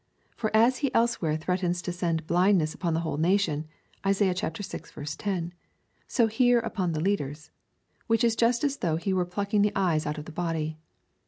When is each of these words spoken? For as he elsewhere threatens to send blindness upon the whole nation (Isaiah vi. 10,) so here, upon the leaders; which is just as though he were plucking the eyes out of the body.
For 0.35 0.49
as 0.55 0.77
he 0.77 0.91
elsewhere 0.95 1.37
threatens 1.37 1.79
to 1.83 1.91
send 1.91 2.25
blindness 2.25 2.73
upon 2.73 2.95
the 2.95 3.01
whole 3.01 3.17
nation 3.17 3.67
(Isaiah 4.03 4.33
vi. 4.33 4.49
10,) 4.49 5.53
so 6.07 6.25
here, 6.25 6.57
upon 6.57 6.93
the 6.93 6.99
leaders; 6.99 7.51
which 8.07 8.23
is 8.23 8.35
just 8.35 8.63
as 8.63 8.77
though 8.77 8.95
he 8.95 9.13
were 9.13 9.25
plucking 9.25 9.61
the 9.61 9.71
eyes 9.75 10.07
out 10.07 10.17
of 10.17 10.25
the 10.25 10.31
body. 10.31 10.79